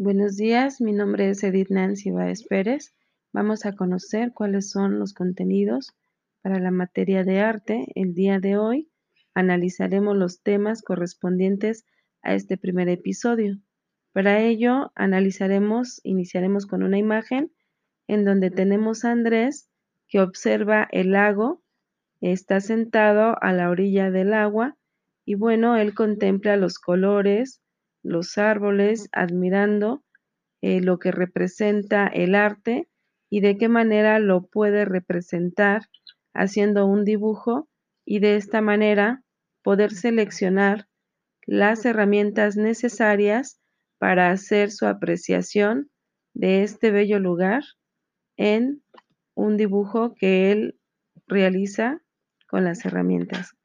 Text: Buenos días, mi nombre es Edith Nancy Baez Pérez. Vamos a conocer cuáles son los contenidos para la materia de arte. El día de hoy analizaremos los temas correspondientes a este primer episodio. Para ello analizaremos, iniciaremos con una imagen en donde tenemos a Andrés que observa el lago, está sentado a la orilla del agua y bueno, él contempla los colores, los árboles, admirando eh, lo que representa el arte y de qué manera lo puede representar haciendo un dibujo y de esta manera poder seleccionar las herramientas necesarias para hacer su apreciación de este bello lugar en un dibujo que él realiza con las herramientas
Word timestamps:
Buenos 0.00 0.36
días, 0.36 0.80
mi 0.80 0.92
nombre 0.92 1.28
es 1.28 1.42
Edith 1.42 1.70
Nancy 1.70 2.12
Baez 2.12 2.44
Pérez. 2.44 2.94
Vamos 3.32 3.66
a 3.66 3.74
conocer 3.74 4.32
cuáles 4.32 4.70
son 4.70 5.00
los 5.00 5.12
contenidos 5.12 5.92
para 6.40 6.60
la 6.60 6.70
materia 6.70 7.24
de 7.24 7.40
arte. 7.40 7.84
El 7.96 8.14
día 8.14 8.38
de 8.38 8.56
hoy 8.56 8.88
analizaremos 9.34 10.16
los 10.16 10.40
temas 10.40 10.82
correspondientes 10.82 11.84
a 12.22 12.36
este 12.36 12.56
primer 12.56 12.88
episodio. 12.88 13.58
Para 14.12 14.40
ello 14.40 14.92
analizaremos, 14.94 16.00
iniciaremos 16.04 16.66
con 16.66 16.84
una 16.84 16.98
imagen 16.98 17.50
en 18.06 18.24
donde 18.24 18.52
tenemos 18.52 19.04
a 19.04 19.10
Andrés 19.10 19.68
que 20.06 20.20
observa 20.20 20.86
el 20.92 21.10
lago, 21.10 21.64
está 22.20 22.60
sentado 22.60 23.34
a 23.42 23.52
la 23.52 23.68
orilla 23.68 24.12
del 24.12 24.32
agua 24.32 24.76
y 25.24 25.34
bueno, 25.34 25.76
él 25.76 25.92
contempla 25.92 26.56
los 26.56 26.78
colores, 26.78 27.60
los 28.02 28.38
árboles, 28.38 29.08
admirando 29.12 30.02
eh, 30.62 30.80
lo 30.80 30.98
que 30.98 31.12
representa 31.12 32.06
el 32.06 32.34
arte 32.34 32.88
y 33.30 33.40
de 33.40 33.56
qué 33.56 33.68
manera 33.68 34.18
lo 34.18 34.46
puede 34.46 34.84
representar 34.84 35.82
haciendo 36.34 36.86
un 36.86 37.04
dibujo 37.04 37.68
y 38.04 38.20
de 38.20 38.36
esta 38.36 38.60
manera 38.60 39.22
poder 39.62 39.92
seleccionar 39.92 40.88
las 41.46 41.84
herramientas 41.84 42.56
necesarias 42.56 43.60
para 43.98 44.30
hacer 44.30 44.70
su 44.70 44.86
apreciación 44.86 45.90
de 46.34 46.62
este 46.62 46.90
bello 46.90 47.18
lugar 47.18 47.64
en 48.36 48.82
un 49.34 49.56
dibujo 49.56 50.14
que 50.14 50.52
él 50.52 50.78
realiza 51.26 52.00
con 52.46 52.64
las 52.64 52.84
herramientas 52.84 53.57